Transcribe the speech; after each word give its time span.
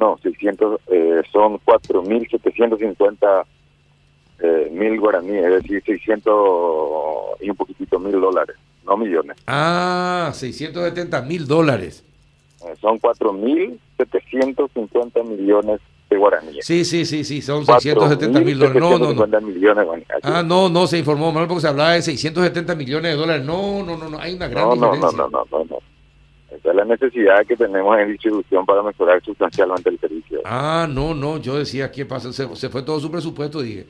no, 0.00 0.18
600, 0.22 0.80
eh, 0.88 1.22
son 1.30 1.60
4.750 1.60 3.44
eh, 4.42 4.70
mil 4.72 4.98
guaraníes, 4.98 5.44
es 5.44 5.62
decir, 5.62 5.82
600 5.84 6.34
y 7.40 7.50
un 7.50 7.56
poquitito 7.56 7.98
mil 7.98 8.18
dólares, 8.18 8.56
no 8.86 8.96
millones. 8.96 9.36
Ah, 9.46 10.30
670 10.32 11.20
mil 11.22 11.46
dólares. 11.46 12.02
Eh, 12.64 12.74
son 12.80 12.98
4.750 12.98 15.24
millones 15.24 15.80
de 16.08 16.16
guaraníes. 16.16 16.64
Sí, 16.64 16.86
sí, 16.86 17.04
sí, 17.04 17.22
sí, 17.22 17.42
son 17.42 17.66
670 17.66 18.40
mil 18.40 18.58
dólares. 18.58 18.80
No, 18.80 18.98
no, 18.98 19.12
no. 19.12 19.40
Millones, 19.42 19.86
ah, 20.22 20.42
no, 20.42 20.70
no, 20.70 20.86
se 20.86 20.96
informó 20.98 21.30
mal 21.30 21.46
porque 21.46 21.60
se 21.60 21.68
hablaba 21.68 21.92
de 21.92 22.00
670 22.02 22.74
millones 22.74 23.12
de 23.12 23.18
dólares. 23.18 23.44
No, 23.44 23.84
no, 23.84 23.98
no, 23.98 24.08
no, 24.08 24.18
hay 24.18 24.32
una 24.34 24.48
gran 24.48 24.68
no, 24.68 24.74
diferencia. 24.74 25.10
No, 25.10 25.28
no, 25.28 25.30
no, 25.30 25.44
no, 25.50 25.64
no. 25.64 25.69
Esa 26.70 26.70
es 26.70 26.76
la 26.76 26.84
necesidad 26.84 27.46
que 27.46 27.56
tenemos 27.56 27.98
en 27.98 28.12
distribución 28.12 28.64
para 28.64 28.82
mejorar 28.82 29.20
sustancialmente 29.24 29.90
el 29.90 29.98
servicio. 29.98 30.40
Ah, 30.44 30.86
no, 30.88 31.14
no, 31.14 31.38
yo 31.38 31.58
decía, 31.58 31.90
¿qué 31.90 32.06
pasa? 32.06 32.32
Se, 32.32 32.54
se 32.54 32.68
fue 32.68 32.82
todo 32.82 33.00
su 33.00 33.10
presupuesto, 33.10 33.60
dije. 33.60 33.86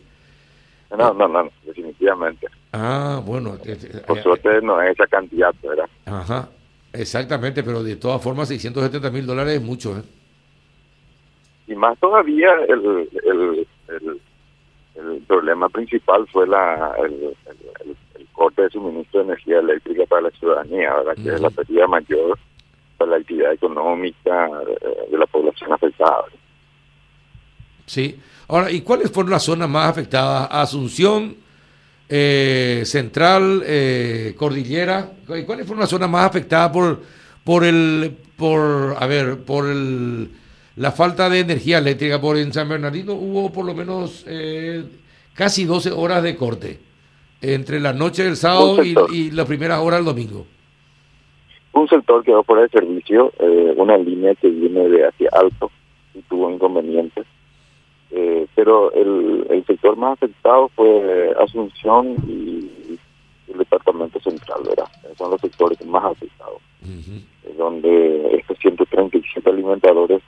No, 0.97 1.13
no, 1.13 1.29
no, 1.29 1.51
definitivamente. 1.65 2.47
Ah, 2.73 3.21
bueno. 3.25 3.59
Por 4.07 4.19
eh, 4.19 4.23
suerte 4.23 4.63
no 4.63 4.81
es 4.81 4.93
esa 4.93 5.07
cantidad, 5.07 5.55
¿verdad? 5.63 5.89
Ajá, 6.07 6.49
exactamente, 6.93 7.63
pero 7.63 7.83
de 7.83 7.97
todas 7.97 8.23
formas 8.23 8.49
670 8.49 9.11
mil 9.11 9.27
dólares 9.27 9.55
es 9.55 9.63
mucho, 9.63 9.99
¿eh? 9.99 10.03
Y 11.67 11.75
más 11.77 11.99
todavía 11.99 12.51
el, 12.69 13.09
el, 13.25 13.69
el, 14.97 15.21
problema 15.29 15.69
principal 15.69 16.27
fue 16.33 16.49
la, 16.49 16.95
el, 17.05 17.37
corte 18.33 18.63
de 18.63 18.71
suministro 18.71 19.21
de 19.21 19.27
energía 19.27 19.59
eléctrica 19.59 20.05
para 20.07 20.23
la 20.23 20.31
ciudadanía, 20.31 20.95
¿verdad? 20.95 21.15
Que 21.23 21.35
es 21.35 21.41
la 21.41 21.51
pérdida 21.51 21.87
mayor 21.87 22.39
para 23.01 23.13
la 23.13 23.17
actividad 23.17 23.55
económica 23.55 24.51
eh, 24.69 25.11
de 25.11 25.17
la 25.17 25.25
población 25.25 25.73
afectada. 25.73 26.27
Sí. 27.87 28.21
Ahora, 28.47 28.71
¿y 28.71 28.83
cuáles 28.83 29.11
fueron 29.11 29.31
las 29.31 29.43
zonas 29.43 29.71
más 29.71 29.89
afectadas? 29.89 30.49
Asunción, 30.51 31.35
eh, 32.11 32.83
Central, 32.85 33.63
eh, 33.65 34.35
Cordillera. 34.37 35.13
¿Cuáles 35.27 35.67
fueron 35.67 35.81
las 35.81 35.89
zonas 35.89 36.11
más 36.11 36.27
afectadas 36.27 36.71
por, 36.73 37.01
por 37.43 37.65
el, 37.65 38.19
por, 38.37 38.97
a 38.99 39.07
ver, 39.07 39.39
por 39.45 39.67
el, 39.71 40.31
la 40.77 40.93
falta 40.93 41.31
de 41.31 41.41
energía 41.41 41.79
eléctrica? 41.79 42.21
Por 42.21 42.37
en 42.37 42.53
San 42.53 42.69
Bernardino 42.69 43.15
hubo 43.15 43.51
por 43.51 43.65
lo 43.65 43.75
menos 43.75 44.25
eh, 44.27 44.85
casi 45.33 45.65
12 45.65 45.91
horas 45.93 46.23
de 46.23 46.37
corte 46.37 46.79
entre 47.41 47.81
la 47.81 47.95
noche 47.95 48.25
del 48.25 48.37
sábado 48.37 48.85
y, 48.85 48.95
y 49.11 49.31
las 49.31 49.47
primeras 49.47 49.79
horas 49.79 50.01
del 50.01 50.05
domingo. 50.05 50.47
Un 51.73 51.89
sector 51.89 52.25
quedó 52.25 52.43
fuera 52.43 52.63
de 52.63 52.69
servicio, 52.69 53.33
una 53.77 53.97
línea 53.97 54.35
que 54.35 54.49
viene 54.49 54.89
de 54.89 55.07
hacia 55.07 55.31
alto 55.33 55.71
y 56.15 56.23
tuvo 56.23 56.51
inconvenientes 56.51 57.27
eh, 58.13 58.47
pero 58.57 58.93
el, 58.93 59.47
el, 59.51 59.65
sector 59.67 59.97
más 59.97 60.15
afectado 60.15 60.69
fue 60.75 61.33
Asunción 61.41 62.17
y 62.27 62.99
el 63.53 63.59
departamento 63.59 64.19
central, 64.21 64.63
¿verdad? 64.69 64.89
Son 65.17 65.31
los 65.31 65.41
sectores 65.41 65.85
más 65.87 66.05
afectados, 66.05 66.61
donde 67.57 68.37
estos 68.37 68.59
137 68.59 69.49
alimentadores 69.49 70.23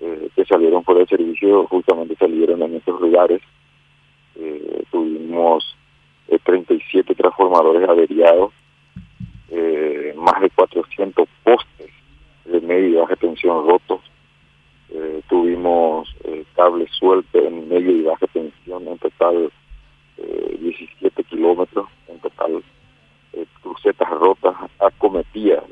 eh, 0.00 0.28
que 0.34 0.44
salieron 0.46 0.82
por 0.84 0.98
el 0.98 1.06
servicio 1.06 1.66
justamente 1.66 2.16
salieron 2.16 2.62
en 2.62 2.76
estos 2.76 2.98
lugares. 3.00 3.42
Eh, 4.36 4.82
tuvimos 4.90 5.76
37 6.44 7.14
transformadores 7.14 7.86
averiados, 7.86 8.52
más 10.22 10.40
de 10.40 10.50
400 10.50 11.28
postes 11.42 11.90
de 12.44 12.60
media 12.60 12.88
y 12.88 12.94
baja 12.94 13.16
tensión 13.16 13.66
rotos, 13.68 14.00
eh, 14.90 15.20
tuvimos 15.28 16.14
eh, 16.24 16.44
cables 16.54 16.90
sueltos 16.92 17.42
en 17.42 17.68
medio 17.68 17.90
y 17.90 18.02
baja 18.02 18.26
tensión, 18.28 18.86
en 18.86 18.98
total 18.98 19.50
17 20.16 21.20
eh, 21.20 21.24
kilómetros, 21.24 21.88
en 22.08 22.18
total 22.20 22.62
crucetas 23.62 24.10
rotas, 24.10 24.54
acometidas. 24.78 25.64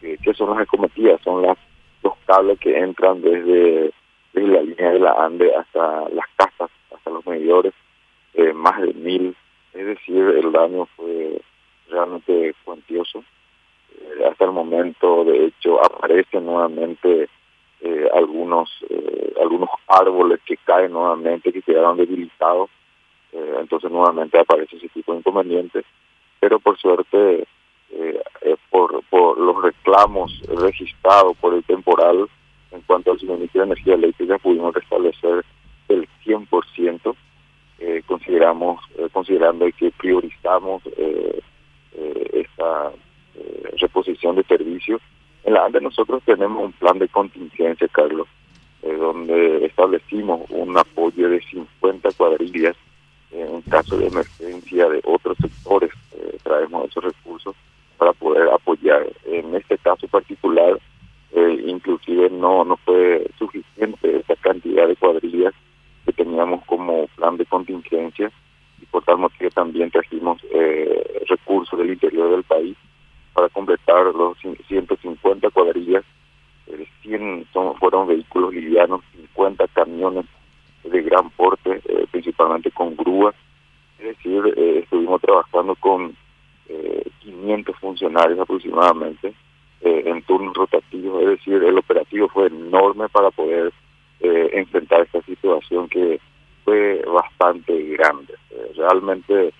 ¿Qué 0.00 0.34
son 0.34 0.50
las 0.50 0.60
acometidas? 0.60 1.20
Son 1.22 1.42
las, 1.42 1.56
los 2.02 2.12
cables 2.26 2.58
que 2.60 2.78
entran 2.78 3.22
desde, 3.22 3.92
la 4.34 4.62
línea 4.62 4.90
de 4.90 4.98
la 5.00 5.12
Ande 5.12 5.54
hasta 5.54 6.08
las 6.10 6.26
casas, 6.36 6.70
hasta 6.94 7.10
los 7.10 7.26
medidores, 7.26 7.72
más 8.54 8.80
de 8.80 8.92
mil. 8.94 9.34
Es 9.72 9.86
decir, 9.86 10.16
el 10.16 10.52
daño 10.52 10.86
fue 10.96 11.40
realmente 11.88 12.54
cuantioso. 12.64 13.24
Hasta 14.28 14.44
el 14.44 14.52
momento, 14.52 15.24
de 15.24 15.46
hecho, 15.46 15.84
aparece 15.84 16.40
nuevamente 16.40 17.28
eh, 17.86 18.08
algunos 18.14 18.70
eh, 18.88 19.34
algunos 19.42 19.68
árboles 19.88 20.40
que 20.46 20.56
caen 20.56 20.92
nuevamente, 20.92 21.52
que 21.52 21.60
quedaron 21.60 21.98
debilitados, 21.98 22.70
eh, 23.32 23.56
entonces 23.60 23.90
nuevamente 23.90 24.38
aparece 24.38 24.76
ese 24.76 24.88
tipo 24.88 25.12
de 25.12 25.18
inconvenientes, 25.18 25.84
pero 26.40 26.58
por 26.58 26.78
suerte, 26.78 27.46
por, 28.70 29.04
por 29.04 29.38
los 29.38 29.62
reclamos 29.62 30.32
registrados 30.48 31.36
por 31.36 31.54
el 31.54 31.62
temporal 31.64 32.26
en 32.72 32.80
cuanto 32.82 33.12
al 33.12 33.20
suministro 33.20 33.60
de 33.60 33.66
energía 33.66 33.94
eléctrica, 33.94 34.38
pudimos 34.38 34.74
restablecer 34.74 35.44
el 35.88 36.08
100%, 36.24 37.14
consideramos, 38.06 38.80
considerando 39.12 39.66
que 39.78 39.92
priorizamos 39.92 40.82
esta 42.32 42.92
reposición 43.84 44.36
de 44.36 44.44
servicios 44.44 45.00
en 45.44 45.54
la 45.54 45.66
ANDE 45.66 45.80
nosotros 45.80 46.22
tenemos 46.24 46.64
un 46.64 46.72
plan 46.72 46.98
de 46.98 47.08
contingencia, 47.08 47.86
Carlos, 47.88 48.26
eh, 48.82 48.94
donde 48.94 49.66
establecimos 49.66 50.40
un 50.48 50.76
apoyo 50.76 51.28
de 51.28 51.42
50 51.42 52.12
cuadrillas 52.12 52.76
en 53.30 53.60
caso 53.62 53.98
de 53.98 54.06
emergencia 54.06 54.88
de 54.88 55.02
otros 55.04 55.36
sectores. 55.38 55.90
Eh, 56.16 56.38
traemos 56.42 56.88
esos 56.88 57.04
recursos 57.04 57.54
para 57.98 58.14
poder 58.14 58.48
apoyar. 58.48 59.06
En 59.26 59.54
este 59.54 59.76
caso 59.78 60.08
particular, 60.08 60.80
eh, 61.32 61.64
inclusive 61.66 62.30
no, 62.30 62.64
no 62.64 62.78
fue 62.78 63.26
suficiente 63.38 64.20
esa 64.20 64.36
cantidad 64.36 64.88
de 64.88 64.96
cuadrillas 64.96 65.52
que 66.06 66.12
teníamos 66.14 66.64
como 66.64 67.06
plan 67.16 67.36
de 67.36 67.44
contingencia 67.44 68.30
y 68.80 68.86
por 68.86 69.04
tal 69.04 69.18
motivo 69.18 69.50
también 69.50 69.90
trajimos 69.90 70.40
recursos 71.26 71.78
del 71.78 71.90
interior 71.90 72.30
del 72.30 72.44
país 72.44 72.73
completar 73.54 74.06
los 74.14 74.36
150 74.38 75.50
cuadrillas, 75.50 76.04
100 77.02 77.22
eh, 77.40 77.46
fueron 77.78 78.08
vehículos 78.08 78.52
livianos, 78.52 79.00
50 79.16 79.68
camiones 79.68 80.26
de 80.82 81.02
gran 81.02 81.30
porte, 81.30 81.80
eh, 81.88 82.06
principalmente 82.10 82.70
con 82.70 82.96
grúas. 82.96 83.34
Es 83.98 84.16
decir, 84.16 84.42
eh, 84.56 84.80
estuvimos 84.82 85.20
trabajando 85.22 85.74
con 85.76 86.14
500 87.20 87.76
funcionarios 87.76 88.40
aproximadamente 88.40 89.34
en 89.82 90.22
turnos 90.22 90.54
rotativos, 90.54 91.22
es 91.22 91.28
decir, 91.28 91.62
el 91.62 91.76
operativo 91.76 92.26
fue 92.28 92.46
enorme 92.46 93.06
para 93.10 93.30
poder 93.30 93.70
enfrentar 94.20 95.02
esta 95.02 95.20
situación 95.22 95.88
que 95.88 96.18
fue 96.64 97.04
bastante 97.06 97.78
grande. 97.90 98.34
realmente 98.76 99.52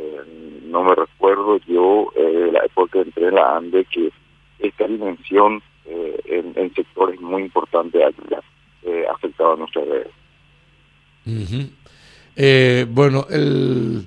eh, 0.00 0.60
no 0.70 0.84
me 0.84 0.94
recuerdo 0.94 1.58
yo 1.66 2.12
eh, 2.16 2.50
la 2.52 2.64
época 2.64 2.92
que 2.92 3.00
entré 3.00 3.28
en 3.28 3.34
la 3.34 3.56
ANDE 3.56 3.84
que 3.86 4.10
esta 4.58 4.86
dimensión 4.86 5.62
eh, 5.86 6.52
en, 6.56 6.74
sectores 6.74 7.20
muy 7.20 7.42
importantes 7.42 8.00
haya 8.00 8.40
eh, 8.82 9.04
afectado 9.12 9.54
a 9.54 9.56
nuestra 9.56 9.82
red. 9.84 10.06
bueno, 12.88 13.26
el, 13.28 14.06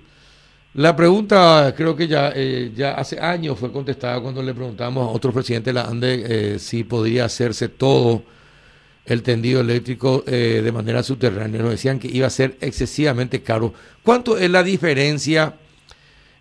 la 0.75 0.95
pregunta 0.95 1.73
creo 1.75 1.95
que 1.95 2.07
ya, 2.07 2.33
ya 2.73 2.93
hace 2.93 3.19
años 3.19 3.59
fue 3.59 3.71
contestada 3.71 4.21
cuando 4.21 4.41
le 4.41 4.53
preguntamos 4.53 5.07
a 5.07 5.11
otro 5.11 5.31
presidente 5.31 5.71
de 5.71 5.73
la 5.73 5.85
ANDE 5.85 6.59
si 6.59 6.83
podría 6.83 7.25
hacerse 7.25 7.69
todo 7.69 8.23
el 9.05 9.21
tendido 9.21 9.59
eléctrico 9.59 10.21
de 10.21 10.71
manera 10.71 11.03
subterránea. 11.03 11.61
Nos 11.61 11.71
decían 11.71 11.99
que 11.99 12.07
iba 12.07 12.27
a 12.27 12.31
ser 12.31 12.57
excesivamente 12.61 13.43
caro. 13.43 13.73
¿Cuánto 14.01 14.37
es 14.37 14.49
la 14.49 14.63
diferencia 14.63 15.57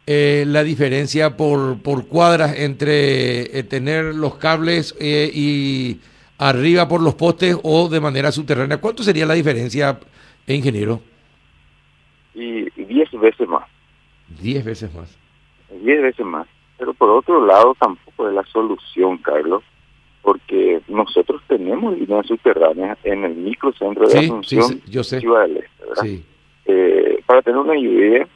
eh, 0.06 0.44
la 0.46 0.64
diferencia 0.64 1.36
por, 1.36 1.80
por 1.80 2.08
cuadras 2.08 2.58
entre 2.58 3.58
eh, 3.58 3.62
tener 3.62 4.14
los 4.14 4.34
cables 4.34 4.96
eh, 4.98 5.30
y 5.32 6.00
arriba 6.38 6.88
por 6.88 7.00
los 7.00 7.14
postes 7.14 7.56
o 7.62 7.88
de 7.88 8.00
manera 8.00 8.32
subterránea. 8.32 8.80
¿Cuánto 8.80 9.02
sería 9.02 9.26
la 9.26 9.34
diferencia, 9.34 10.00
ingeniero? 10.46 11.00
Y 12.34 12.68
diez 12.84 13.10
veces 13.12 13.48
más. 13.48 13.68
Diez 14.40 14.64
veces 14.64 14.92
más. 14.92 15.16
Diez 15.82 16.02
veces 16.02 16.26
más. 16.26 16.48
Pero 16.78 16.94
por 16.94 17.10
otro 17.10 17.46
lado 17.46 17.76
tampoco 17.78 18.28
es 18.28 18.34
la 18.34 18.44
solución, 18.46 19.18
Carlos, 19.18 19.62
porque 20.20 20.80
nosotros 20.88 21.42
tenemos 21.46 21.96
líneas 21.96 22.26
subterráneas 22.26 22.98
en 23.04 23.24
el 23.24 23.36
microcentro 23.36 24.08
de 24.08 24.18
Asunción, 24.18 24.80
yo 24.88 25.04
sé. 25.04 25.20
Ciudad 25.20 25.46
del 25.46 25.64
Este, 26.64 27.22
para 27.24 27.42
tener 27.42 27.60
una 27.60 27.76
idea, 27.76 28.26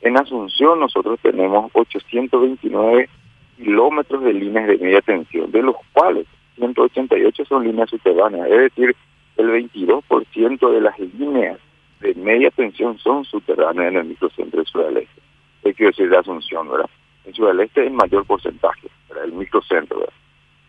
en 0.00 0.16
Asunción 0.16 0.80
nosotros 0.80 1.18
tenemos 1.22 1.70
829 1.74 3.08
kilómetros 3.56 4.22
de 4.22 4.32
líneas 4.32 4.68
de 4.68 4.78
media 4.78 5.00
tensión, 5.00 5.50
de 5.50 5.62
los 5.62 5.76
cuales 5.92 6.26
188 6.56 7.44
son 7.44 7.64
líneas 7.64 7.90
subterráneas, 7.90 8.48
es 8.48 8.58
decir, 8.58 8.96
el 9.36 9.50
22% 9.50 10.70
de 10.70 10.80
las 10.80 10.98
líneas 10.98 11.58
de 12.00 12.14
media 12.14 12.50
tensión 12.50 12.98
son 12.98 13.24
subterráneas 13.24 13.88
en 13.88 13.96
el 13.98 14.04
microcentro 14.04 14.60
de 14.60 14.66
Ciudad 14.66 14.86
del 14.86 14.98
Este. 14.98 15.20
Es 15.64 15.76
decir 15.76 16.08
de 16.08 16.16
Asunción, 16.16 16.68
¿verdad? 16.68 16.90
En 17.24 17.34
Ciudad 17.34 17.50
del 17.50 17.60
Este 17.60 17.86
es 17.86 17.92
mayor 17.92 18.24
porcentaje, 18.24 18.88
¿verdad? 19.08 19.24
El 19.24 19.32
microcentro, 19.32 19.98
¿verdad? 19.98 20.14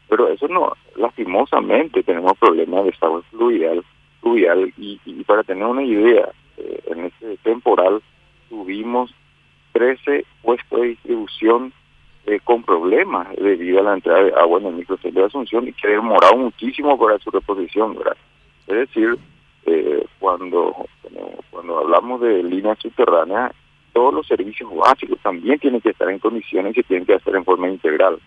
Pero 0.08 0.28
eso 0.28 0.48
no, 0.48 0.74
lastimosamente 0.96 2.02
tenemos 2.02 2.38
problemas 2.40 2.84
de 2.84 2.90
estado 2.90 3.22
fluvial, 3.30 3.84
fluvial 4.22 4.74
y, 4.78 5.00
y 5.06 5.24
para 5.24 5.44
tener 5.44 5.66
una 5.66 5.84
idea, 5.84 6.30
eh, 6.58 6.80
en 6.88 7.06
este 7.06 7.38
temporal 7.38 8.02
tuvimos 8.50 9.14
13 9.74 10.26
puestos 10.42 10.82
de 10.82 10.88
distribución 10.88 11.74
eh, 12.26 12.40
con 12.44 12.64
problemas 12.64 13.28
debido 13.38 13.80
a 13.80 13.84
la 13.84 13.94
entrada 13.94 14.24
de 14.24 14.34
agua 14.34 14.60
en 14.60 14.68
el 14.68 14.74
microcentro 14.76 15.22
de 15.22 15.28
Asunción 15.28 15.68
y 15.68 15.74
que 15.74 15.88
demorado 15.88 16.36
muchísimo 16.38 16.98
para 16.98 17.18
su 17.20 17.32
reposición. 17.32 17.98
Es 18.68 18.76
decir, 18.76 19.18
eh, 19.66 20.06
cuando, 20.20 20.76
cuando 21.50 21.80
hablamos 21.80 22.22
de 22.22 22.44
líneas 22.44 22.78
subterráneas, 22.80 23.54
todos 23.94 24.14
los 24.14 24.28
servicios 24.28 24.70
básicos 24.76 25.20
también 25.22 25.60
tienen 25.60 25.82
que 25.82 25.90
estar 25.90 26.10
en 26.10 26.20
condiciones 26.20 26.72
y 26.74 26.82
se 26.82 26.88
tienen 26.88 27.06
que 27.06 27.16
hacer 27.16 27.36
en 27.36 27.46
forma 27.46 27.68
integral. 27.70 28.20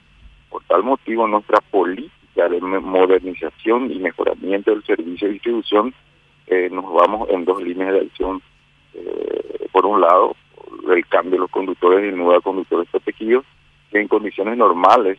Por 0.50 0.62
tal 0.64 0.82
motivo, 0.82 1.26
nuestra 1.26 1.60
política 1.70 2.48
de 2.48 2.60
modernización 2.60 3.90
y 3.90 3.98
mejoramiento 3.98 4.70
del 4.70 4.84
servicio 4.84 5.28
de 5.28 5.34
distribución 5.34 5.94
eh, 6.46 6.68
nos 6.70 6.92
vamos 6.92 7.28
en 7.30 7.44
dos 7.44 7.62
líneas 7.62 7.92
de 7.92 8.00
acción. 8.00 8.42
Eh, 8.94 9.68
por 9.72 9.86
un 9.86 10.00
lado, 10.00 10.36
el 10.94 11.06
cambio 11.06 11.32
de 11.32 11.38
los 11.38 11.50
conductores 11.50 12.02
de 12.02 12.12
nueva 12.12 12.40
conductores 12.40 12.88
protegidos 12.90 13.44
que 13.90 14.00
en 14.00 14.08
condiciones 14.08 14.56
normales 14.56 15.18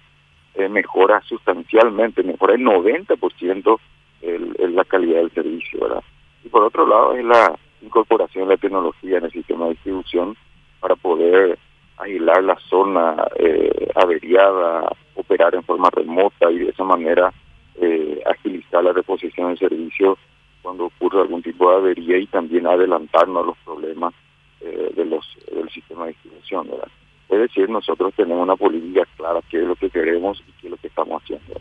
eh, 0.55 0.69
mejora 0.69 1.21
sustancialmente, 1.21 2.23
mejora 2.23 2.55
el 2.55 2.61
90% 2.61 3.79
el, 4.21 4.55
el, 4.59 4.75
la 4.75 4.85
calidad 4.85 5.19
del 5.19 5.31
servicio, 5.31 5.79
¿verdad? 5.81 6.03
Y 6.43 6.49
por 6.49 6.63
otro 6.63 6.87
lado 6.87 7.15
es 7.15 7.25
la 7.25 7.55
incorporación 7.81 8.47
de 8.47 8.55
la 8.55 8.61
tecnología 8.61 9.17
en 9.17 9.25
el 9.25 9.31
sistema 9.31 9.65
de 9.65 9.71
distribución 9.71 10.35
para 10.79 10.95
poder 10.95 11.57
aislar 11.97 12.43
la 12.43 12.57
zona 12.69 13.27
eh, 13.35 13.89
averiada, 13.95 14.91
operar 15.15 15.55
en 15.55 15.63
forma 15.63 15.89
remota 15.89 16.51
y 16.51 16.59
de 16.59 16.69
esa 16.69 16.83
manera 16.83 17.33
eh, 17.75 18.21
agilizar 18.25 18.83
la 18.83 18.93
reposición 18.93 19.49
del 19.49 19.59
servicio 19.59 20.17
cuando 20.61 20.85
ocurre 20.85 21.21
algún 21.21 21.41
tipo 21.41 21.69
de 21.69 21.77
avería 21.77 22.17
y 22.17 22.27
también 22.27 22.67
adelantarnos 22.67 23.43
a 23.43 23.47
los 23.47 23.57
problemas 23.59 24.13
eh, 24.61 24.91
de 24.95 25.05
los 25.05 25.25
del 25.51 25.69
sistema 25.69 26.05
de 26.05 26.11
distribución, 26.11 26.69
¿verdad? 26.69 26.87
Es 27.29 27.39
decir, 27.63 27.73
nosotros 27.73 28.13
tenemos 28.15 28.43
una 28.43 28.55
política 28.55 29.03
clara, 29.17 29.39
qué 29.49 29.61
es 29.61 29.67
lo 29.67 29.75
que 29.75 29.89
queremos 29.89 30.41
y 30.47 30.51
qué 30.59 30.67
es 30.67 30.71
lo 30.71 30.77
que 30.77 30.87
estamos 30.87 31.21
haciendo. 31.21 31.59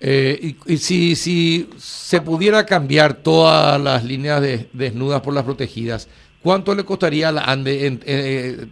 Eh, 0.00 0.54
y, 0.66 0.76
si, 0.76 1.16
si 1.16 1.68
se 1.76 2.20
pudiera 2.20 2.64
cambiar 2.64 3.14
todas 3.14 3.80
las 3.80 4.04
líneas 4.04 4.40
de, 4.40 4.68
desnudas 4.72 5.20
por 5.20 5.34
las 5.34 5.44
protegidas, 5.44 6.08
¿cuánto 6.42 6.74
le 6.74 6.84
costaría 6.84 7.28
a 7.28 7.32
la 7.32 7.44
ANDE 7.44 7.98
eh, 8.06 8.66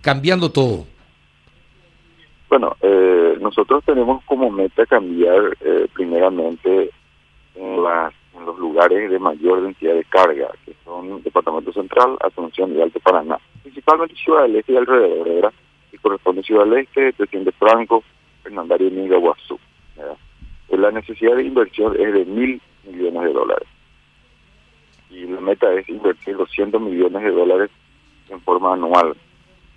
cambiando 0.00 0.50
todo? 0.50 0.86
Bueno, 2.48 2.76
eh, 2.80 3.36
nosotros 3.40 3.82
tenemos 3.84 4.22
como 4.24 4.50
meta 4.50 4.84
cambiar 4.86 5.56
primeramente 5.94 6.90
en, 7.54 7.82
las, 7.82 8.12
los 8.44 8.58
lugares 8.58 9.10
de 9.10 9.18
mayor 9.18 9.62
densidad 9.62 9.94
de 9.94 10.04
carga, 10.04 10.50
que 10.64 10.74
son 10.84 11.22
Departamento 11.22 11.72
Central, 11.72 12.16
Asunción 12.20 12.76
y 12.76 12.82
Alto 12.82 13.00
Paraná 13.00 13.38
principalmente 13.62 14.14
Ciudad 14.16 14.42
del 14.42 14.56
Este 14.56 14.72
y 14.72 14.76
alrededor, 14.76 15.28
¿verdad? 15.28 15.52
Y 15.92 15.98
corresponde 15.98 16.42
Ciudad 16.42 16.64
del 16.64 16.78
Este, 16.78 17.12
Presidente 17.12 17.52
Franco, 17.52 18.02
Fernandario 18.42 18.88
y 18.88 19.08
Guazú, 19.08 19.58
¿verdad? 19.96 20.16
Pues 20.68 20.80
la 20.80 20.90
necesidad 20.90 21.36
de 21.36 21.44
inversión 21.44 21.94
es 21.98 22.12
de 22.12 22.24
mil 22.24 22.60
millones 22.84 23.22
de 23.22 23.32
dólares. 23.32 23.68
Y 25.10 25.26
la 25.26 25.40
meta 25.40 25.72
es 25.74 25.88
invertir 25.88 26.36
200 26.36 26.80
millones 26.80 27.22
de 27.22 27.30
dólares 27.30 27.70
en 28.30 28.40
forma 28.40 28.72
anual. 28.72 29.14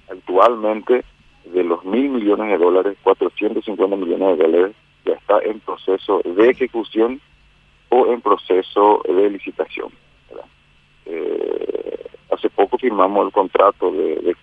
Actualmente, 0.09 1.03
de 1.45 1.63
los 1.63 1.83
mil 1.83 2.09
millones 2.09 2.47
de 2.47 2.57
dólares, 2.57 2.97
450 3.03 3.95
millones 3.97 4.37
de 4.37 4.43
dólares 4.43 4.75
ya 5.05 5.13
está 5.13 5.39
en 5.39 5.59
proceso 5.59 6.21
de 6.23 6.49
ejecución 6.49 7.19
en 8.11 8.21
proceso 8.21 9.01
de 9.07 9.29
licitación. 9.29 9.91
Eh, 11.05 11.55
Hace 12.35 12.49
poco 12.49 12.77
firmamos 12.77 13.27
el 13.27 13.31
contrato 13.31 13.91
de, 13.91 14.35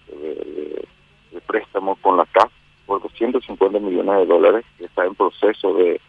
préstamo 1.46 1.96
con 1.96 2.16
la 2.16 2.24
CAF 2.24 2.50
por 2.86 3.02
250 3.02 3.78
millones 3.80 4.16
de 4.16 4.26
dólares 4.26 4.64
que 4.78 4.86
está 4.86 5.04
en 5.04 5.14
proceso 5.14 5.74
de, 5.74 6.00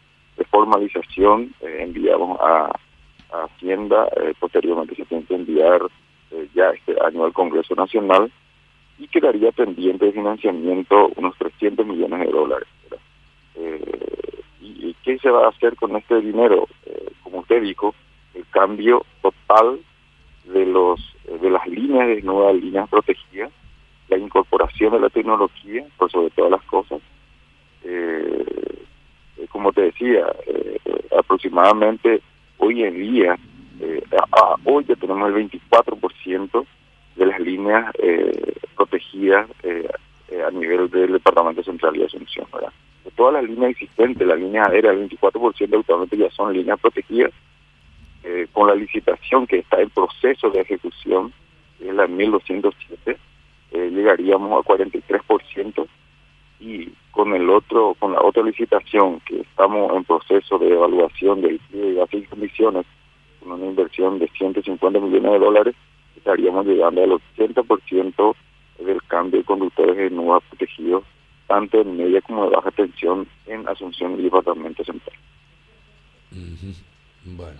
formalización. 0.49 1.53
Eh, 1.61 1.79
enviamos 1.81 2.39
a, 2.39 2.71
Hacienda, 3.31 4.07
eh, 4.15 4.33
posteriormente 4.39 4.93
se 4.93 5.05
tiene 5.05 5.25
que 5.25 5.33
enviar 5.33 5.81
ya 6.53 6.69
este 6.69 6.95
año 7.03 7.25
al 7.25 7.33
Congreso 7.33 7.73
Nacional 7.73 8.31
y 8.99 9.07
quedaría 9.07 9.51
pendiente 9.51 10.05
de 10.05 10.11
financiamiento 10.11 11.09
unos 11.15 11.35
300 11.39 11.83
millones 11.83 12.19
de 12.19 12.31
dólares. 12.31 12.67
¿y, 14.61 14.89
¿Y 14.89 14.95
qué 15.03 15.17
se 15.17 15.31
va 15.31 15.45
a 15.45 15.49
hacer 15.49 15.75
con 15.75 15.95
este 15.95 16.21
dinero? 16.21 16.67
Usted 17.43 17.61
el 18.33 18.45
cambio 18.51 19.05
total 19.21 19.79
de 20.45 20.65
los 20.65 20.99
de 21.41 21.49
las 21.49 21.67
líneas 21.67 22.07
de 22.07 22.21
nuevas 22.21 22.55
líneas 22.55 22.89
protegidas, 22.89 23.51
la 24.09 24.17
incorporación 24.17 24.91
de 24.91 24.99
la 24.99 25.09
tecnología, 25.09 25.85
por 25.97 26.11
sobre 26.11 26.29
todas 26.31 26.51
las 26.51 26.63
cosas. 26.63 27.01
Eh, 27.83 28.45
eh 29.37 29.47
como 29.49 29.71
te 29.71 29.81
decía, 29.81 30.25
eh, 30.47 30.79
aproximadamente 31.17 32.21
hoy 32.57 32.83
en 32.83 32.95
día, 32.95 33.37
eh, 33.79 34.03
hoy 34.65 34.85
ya 34.85 34.95
tenemos 34.95 35.29
el 35.29 35.49
24% 35.49 36.65
de 37.15 37.25
las 37.25 37.39
líneas 37.39 37.93
protegidas 38.75 39.47
a 40.45 40.51
nivel 40.51 40.89
del 40.89 41.13
Departamento 41.13 41.63
Central 41.63 41.93
de 41.93 42.05
Asunción. 42.05 42.47
¿verdad? 42.51 42.73
De 43.13 43.17
todas 43.17 43.33
las 43.33 43.43
líneas 43.43 43.71
existentes, 43.71 44.27
la 44.27 44.35
línea 44.35 44.63
aérea, 44.65 44.91
el 44.91 45.07
24% 45.07 45.79
actualmente 45.79 46.17
ya 46.17 46.31
son 46.31 46.51
líneas 46.51 46.79
protegidas 46.79 47.31
eh, 48.23 48.47
con 48.51 48.67
la 48.67 48.75
licitación 48.75 49.45
que 49.45 49.59
está 49.59 49.81
en 49.81 49.89
proceso 49.89 50.49
de 50.49 50.61
ejecución, 50.61 51.31
es 51.79 51.93
la 51.93 52.07
1207, 52.07 53.17
eh, 53.71 53.89
llegaríamos 53.91 54.51
a 54.51 54.67
43% 54.67 55.87
y 56.59 56.87
con 57.11 57.33
el 57.33 57.49
otro, 57.49 57.95
con 57.99 58.13
la 58.13 58.21
otra 58.21 58.41
licitación 58.43 59.19
que 59.21 59.41
estamos 59.41 59.95
en 59.95 60.03
proceso 60.05 60.57
de 60.57 60.69
evaluación 60.69 61.41
del 61.41 61.59
de 61.69 61.93
las 61.93 62.09
condiciones, 62.29 62.85
con 63.41 63.51
una 63.51 63.65
inversión 63.65 64.17
de 64.19 64.27
150 64.29 64.99
millones 64.99 65.31
de 65.33 65.39
dólares, 65.39 65.75
estaríamos 66.15 66.65
llegando 66.65 67.03
al 67.03 67.19
80% 67.37 68.35
del 68.79 69.03
cambio 69.03 69.39
de 69.39 69.45
conductores 69.45 69.97
de 69.97 70.09
nueva 70.09 70.39
protegidos, 70.39 71.03
tanto 71.53 71.81
en 71.81 71.97
media 71.97 72.19
como 72.21 72.49
de 72.49 72.55
baja 72.55 72.71
tensión 72.71 73.27
en 73.45 73.67
Asunción 73.67 74.19
y 74.19 74.23
Departamento 74.23 74.83
Central. 74.83 75.15
Bueno. 77.25 77.59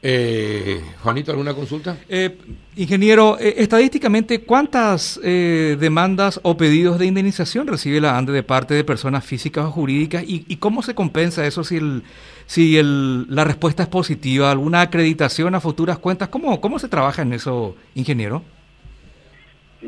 Eh, 0.00 0.80
Juanito, 1.02 1.32
¿alguna 1.32 1.52
consulta? 1.52 1.96
Eh, 2.08 2.38
ingeniero, 2.76 3.36
eh, 3.40 3.54
estadísticamente, 3.56 4.44
¿cuántas 4.44 5.18
eh, 5.24 5.76
demandas 5.80 6.38
o 6.44 6.56
pedidos 6.56 6.98
de 7.00 7.06
indemnización 7.06 7.66
recibe 7.66 8.00
la 8.00 8.16
ANDE 8.16 8.32
de 8.32 8.42
parte 8.44 8.74
de 8.74 8.84
personas 8.84 9.24
físicas 9.24 9.64
o 9.64 9.70
jurídicas? 9.72 10.22
¿Y, 10.24 10.56
cómo 10.58 10.82
se 10.82 10.94
compensa 10.94 11.44
eso 11.44 11.64
si, 11.64 11.78
el, 11.78 12.04
si 12.46 12.76
el, 12.76 13.34
la 13.34 13.42
respuesta 13.42 13.82
es 13.82 13.88
positiva? 13.88 14.52
¿Alguna 14.52 14.82
acreditación 14.82 15.56
a 15.56 15.60
futuras 15.60 15.98
cuentas? 15.98 16.28
¿Cómo, 16.28 16.60
cómo 16.60 16.78
se 16.78 16.88
trabaja 16.88 17.22
en 17.22 17.32
eso, 17.32 17.74
ingeniero? 17.96 18.42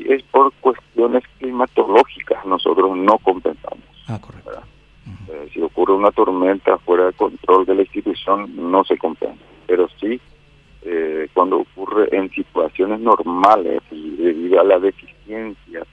Es 0.08 0.22
por 0.24 0.52
cuestiones 0.60 1.22
climatológicas, 1.38 2.44
nosotros 2.44 2.96
no 2.96 3.18
compensamos. 3.18 3.84
Ah, 4.08 4.20
correcto. 4.20 4.50
si 5.52 5.60
ocurre 5.60 5.94
una 5.94 6.10
tormenta 6.10 6.78
fuera 6.78 7.06
de 7.06 7.12
control 7.12 7.66
de 7.66 7.74
la 7.74 7.82
institución, 7.82 8.50
no 8.56 8.84
se 8.84 8.96
compensa 8.98 9.44
pero 9.66 9.88
sí 10.00 10.20
eh, 10.82 11.28
cuando 11.34 11.58
ocurre 11.58 12.08
en 12.12 12.30
situaciones 12.30 13.00
normales 13.00 13.82
y 13.90 14.10
debido 14.16 14.60
a 14.60 14.64
la 14.64 14.78
deficiencia 14.78 15.84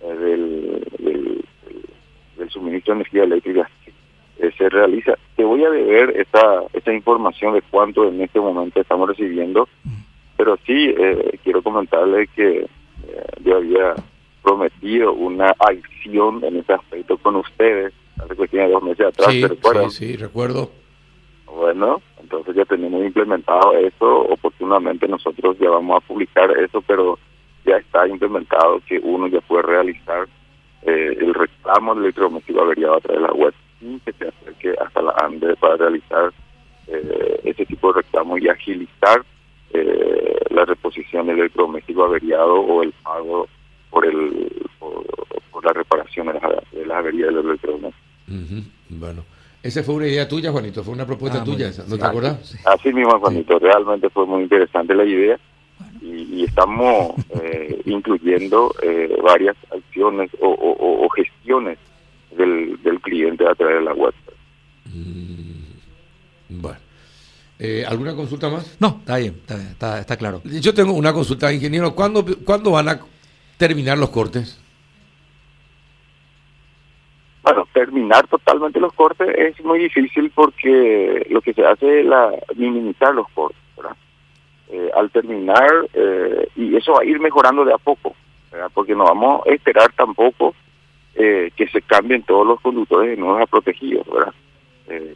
eh, 0.00 0.14
del, 0.14 0.86
del, 2.36 2.50
suministro 2.50 2.92
de 2.92 3.00
energía 3.00 3.22
eléctrica 3.22 3.70
eh, 4.38 4.50
se 4.58 4.68
realiza. 4.68 5.14
Te 5.36 5.44
voy 5.44 5.64
a 5.64 5.70
deber 5.70 6.10
esta, 6.20 6.64
esta 6.74 6.92
información 6.92 7.54
de 7.54 7.62
cuánto 7.62 8.06
en 8.08 8.20
este 8.20 8.40
momento 8.40 8.80
estamos 8.80 9.08
recibiendo, 9.08 9.68
pero 10.36 10.58
sí 10.66 10.94
quiero 11.44 11.62
comentarle 11.62 12.26
que 12.26 12.66
yo 13.42 13.56
había 13.56 13.94
prometido 14.42 15.12
una 15.12 15.54
acción 15.58 16.42
en 16.44 16.56
ese 16.56 16.72
aspecto 16.72 17.16
con 17.18 17.36
ustedes 17.36 17.92
hace 18.22 18.34
cuestión 18.34 18.66
de 18.66 18.72
dos 18.72 18.82
meses 18.82 19.06
atrás. 19.06 19.30
Sí, 19.30 19.42
sí, 19.42 19.90
sí, 19.90 20.16
recuerdo. 20.16 20.70
Bueno, 21.46 22.00
entonces 22.20 22.54
ya 22.56 22.64
tenemos 22.64 23.04
implementado 23.04 23.74
eso, 23.74 24.20
oportunamente 24.22 25.06
nosotros 25.06 25.56
ya 25.58 25.70
vamos 25.70 26.02
a 26.02 26.06
publicar 26.06 26.50
eso, 26.58 26.80
pero 26.82 27.18
ya 27.64 27.76
está 27.76 28.08
implementado 28.08 28.80
que 28.86 28.98
uno 28.98 29.26
ya 29.26 29.40
puede 29.40 29.62
realizar 29.62 30.26
eh, 30.82 31.16
el 31.20 31.34
reclamo 31.34 31.94
del 31.94 32.04
electrodoméstico 32.04 32.62
averiado 32.62 32.96
a 32.96 33.00
través 33.00 33.22
de 33.22 33.28
la 33.28 33.34
web 33.34 33.54
sin 33.78 34.00
que 34.00 34.12
se 34.14 34.28
acerque 34.28 34.74
hasta 34.80 35.02
la 35.02 35.14
ANDE 35.22 35.54
para 35.56 35.76
realizar 35.76 36.32
eh, 36.86 37.40
ese 37.44 37.66
tipo 37.66 37.92
de 37.92 38.02
reclamos 38.02 38.40
y 38.40 38.48
agilizar 38.48 39.24
eh, 39.74 40.21
la 40.52 40.64
reposición 40.64 41.26
del 41.26 41.40
electrodoméstico 41.40 42.04
averiado 42.04 42.54
o 42.54 42.82
el 42.82 42.92
pago 43.02 43.48
por 43.90 44.06
el 44.06 44.66
por, 44.78 45.64
la 45.64 45.72
reparación 45.72 46.26
de 46.26 46.34
las, 46.34 46.42
de 46.72 46.92
averías 46.92 47.34
del 47.34 47.46
electrodoméstico. 47.46 48.02
Bueno, 48.88 49.24
esa 49.62 49.82
fue 49.82 49.94
una 49.94 50.08
idea 50.08 50.26
tuya, 50.26 50.50
Juanito, 50.50 50.82
fue 50.82 50.94
una 50.94 51.06
propuesta 51.06 51.42
ah, 51.42 51.44
tuya, 51.44 51.70
¿no 51.88 51.96
te 51.96 52.04
acuerdas? 52.04 52.58
Así 52.64 52.92
mismo, 52.92 53.18
Juanito, 53.20 53.58
realmente 53.58 54.10
fue 54.10 54.26
muy 54.26 54.42
interesante 54.42 54.94
la 54.94 55.04
idea 55.04 55.38
y, 56.00 56.44
estamos 56.44 57.14
eh, 57.42 57.80
incluyendo 57.84 58.74
eh, 58.82 59.16
varias 59.22 59.56
acciones 59.70 60.30
o, 60.40 61.08
gestiones 61.14 61.78
del, 62.36 62.78
cliente 63.02 63.46
a 63.46 63.54
través 63.54 63.76
de 63.76 63.84
la 63.84 63.92
web. 63.94 64.14
Mm, 64.86 66.60
bueno. 66.60 66.78
Eh, 67.64 67.84
¿Alguna 67.86 68.16
consulta 68.16 68.48
más? 68.48 68.76
No, 68.80 68.96
está 68.98 69.18
bien, 69.18 69.36
está, 69.46 70.00
está, 70.00 70.16
claro. 70.16 70.42
Yo 70.42 70.74
tengo 70.74 70.94
una 70.94 71.12
consulta, 71.12 71.52
ingeniero. 71.52 71.94
¿Cuándo, 71.94 72.24
¿Cuándo 72.44 72.72
van 72.72 72.88
a 72.88 73.00
terminar 73.56 73.98
los 73.98 74.10
cortes? 74.10 74.60
Bueno, 77.44 77.68
terminar 77.72 78.26
totalmente 78.26 78.80
los 78.80 78.92
cortes 78.94 79.28
es 79.38 79.64
muy 79.64 79.78
difícil 79.78 80.32
porque 80.34 81.24
lo 81.30 81.40
que 81.40 81.54
se 81.54 81.64
hace 81.64 82.00
es 82.00 82.06
la, 82.06 82.32
minimizar 82.56 83.14
los 83.14 83.28
cortes, 83.28 83.62
¿verdad? 83.76 83.96
Eh, 84.68 84.90
al 84.96 85.12
terminar, 85.12 85.70
eh, 85.94 86.48
y 86.56 86.74
eso 86.74 86.94
va 86.94 87.02
a 87.02 87.04
ir 87.04 87.20
mejorando 87.20 87.64
de 87.64 87.74
a 87.74 87.78
poco, 87.78 88.16
porque 88.74 88.96
no 88.96 89.04
vamos 89.04 89.46
a 89.46 89.50
esperar 89.50 89.92
tampoco 89.92 90.52
eh, 91.14 91.52
que 91.54 91.68
se 91.68 91.80
cambien 91.82 92.24
todos 92.24 92.44
los 92.44 92.60
conductores 92.60 93.10
de 93.10 93.16
nuevos 93.16 93.40
a 93.40 93.46
protegidos, 93.46 94.04
¿verdad? 94.12 94.34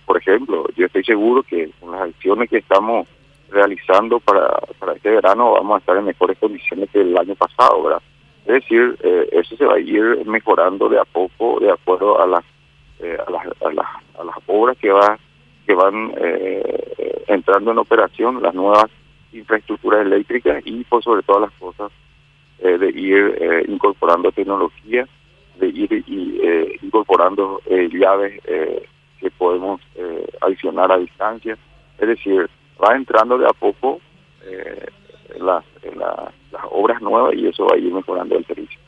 Por 0.04 0.18
ejemplo, 0.18 0.66
yo 0.76 0.86
estoy 0.86 1.04
seguro 1.04 1.42
que 1.42 1.70
con 1.80 1.92
las 1.92 2.02
acciones 2.02 2.48
que 2.48 2.58
estamos 2.58 3.06
realizando 3.50 4.18
para, 4.20 4.58
este 4.94 5.10
verano 5.10 5.52
vamos 5.52 5.76
a 5.76 5.78
estar 5.78 5.96
en 5.96 6.04
mejores 6.04 6.38
condiciones 6.38 6.90
que 6.90 7.00
el 7.00 7.16
año 7.16 7.34
pasado, 7.34 7.82
¿verdad? 7.82 8.02
Es 8.46 8.54
decir, 8.54 8.96
eso 9.32 9.56
se 9.56 9.64
va 9.64 9.74
a 9.74 9.80
ir 9.80 10.24
mejorando 10.24 10.88
de 10.88 11.00
a 11.00 11.04
poco 11.04 11.58
de 11.60 11.70
acuerdo 11.70 12.20
a 12.20 12.26
las, 12.26 12.44
las, 13.00 13.46
a 13.62 14.24
las, 14.24 14.34
obras 14.46 14.76
que, 14.78 14.90
va, 14.90 15.18
que 15.66 15.74
van 15.74 16.12
entrando 17.26 17.72
en 17.72 17.78
operación, 17.78 18.42
las 18.42 18.54
nuevas 18.54 18.86
infraestructuras 19.32 20.06
eléctricas 20.06 20.62
y 20.64 20.84
por 20.84 21.02
sobre 21.02 21.22
todas 21.22 21.42
las 21.42 21.52
cosas 21.52 21.92
eh, 22.58 22.78
de 22.78 22.88
ir 22.88 23.36
eh, 23.38 23.64
incorporando 23.68 24.32
tecnología, 24.32 25.06
de 25.58 25.68
ir 25.68 26.04
y, 26.06 26.40
eh, 26.42 26.78
incorporando 26.82 27.60
llaves 27.68 28.40
que 29.20 29.30
podemos 29.30 29.80
adicionar 30.40 30.92
a 30.92 30.98
distancia. 30.98 31.56
Es 31.98 32.08
decir, 32.08 32.48
va 32.82 32.94
entrando 32.96 33.38
de 33.38 33.46
a 33.46 33.52
poco 33.52 34.00
las, 35.38 35.64
las 35.94 36.62
obras 36.70 37.00
nuevas 37.02 37.34
y 37.34 37.46
eso 37.46 37.66
va 37.66 37.74
a 37.74 37.78
ir 37.78 37.92
mejorando 37.92 38.36
el 38.36 38.46
servicio. 38.46 38.80